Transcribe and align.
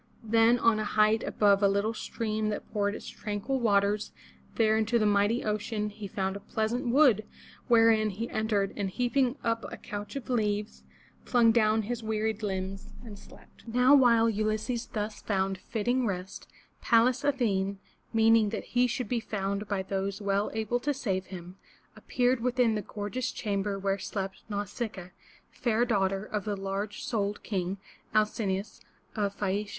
Then 0.23 0.57
on 0.57 0.79
a 0.79 0.83
height 0.83 1.21
above 1.21 1.61
a 1.61 1.67
little 1.67 1.93
stream 1.93 2.49
that 2.49 2.67
poured 2.73 2.95
its 2.95 3.07
tranquil 3.07 3.59
waters 3.59 4.11
there 4.55 4.75
into 4.75 4.97
the 4.97 5.05
mighty 5.05 5.43
ocean, 5.43 5.91
he 5.91 6.07
found 6.07 6.35
a 6.35 6.39
pleasant 6.39 6.87
wood 6.87 7.23
wherein 7.67 8.09
he 8.09 8.27
entered, 8.31 8.73
and 8.75 8.89
heaping 8.89 9.35
up 9.43 9.63
a 9.71 9.77
couch 9.77 10.15
of 10.15 10.27
leaves, 10.27 10.81
flung 11.23 11.51
down 11.51 11.83
his 11.83 12.01
wearied 12.01 12.41
limbs, 12.41 12.89
and 13.05 13.19
slept. 13.19 13.67
Now 13.67 13.93
while 13.93 14.27
Ulysses 14.27 14.87
thus 14.87 15.21
found 15.21 15.59
fitting 15.59 16.07
rest, 16.07 16.47
Pallas 16.81 17.23
Athene, 17.23 17.77
meaning 18.11 18.49
that 18.49 18.63
he 18.73 18.87
should 18.87 19.07
be 19.07 19.19
found 19.19 19.67
by 19.67 19.83
those 19.83 20.19
well 20.19 20.49
able 20.55 20.79
to 20.79 20.95
save 20.95 21.27
him» 21.27 21.57
appeared 21.95 22.39
within 22.39 22.73
the 22.73 22.81
gorgeous 22.81 23.31
chamber 23.31 23.77
where 23.77 23.99
slept 23.99 24.41
Nau 24.49 24.63
sic'a 24.63 25.09
a, 25.11 25.11
fair 25.51 25.85
daughter 25.85 26.25
of 26.25 26.45
the 26.45 26.55
large 26.57 27.03
souled 27.03 27.43
King, 27.43 27.77
Al 28.15 28.25
cin'o 28.25 28.61
us, 28.61 28.81
of 29.15 29.37
Phae 29.37 29.59
a' 29.59 29.63
ci 29.65 29.69
a. 29.69 29.69